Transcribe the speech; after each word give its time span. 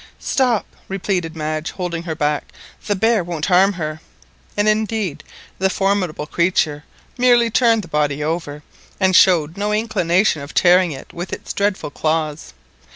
"Stop!" 0.17 0.65
repeated 0.87 1.35
Madge, 1.35 1.69
holding 1.73 2.01
her 2.01 2.15
back; 2.15 2.45
"the 2.87 2.95
bear 2.95 3.23
won't 3.23 3.45
harm 3.45 3.73
her." 3.73 4.01
And, 4.57 4.67
indeed, 4.67 5.23
the 5.59 5.69
formidable 5.69 6.25
creature 6.25 6.83
merely 7.19 7.51
turned 7.51 7.83
the 7.83 7.87
body 7.87 8.23
over, 8.23 8.63
and 8.99 9.15
showed 9.15 9.57
no 9.57 9.71
inclination 9.71 10.41
of 10.41 10.55
tearing 10.55 10.91
it 10.91 11.13
with 11.13 11.31
its 11.31 11.53
dreadful 11.53 11.91
claws. 11.91 12.53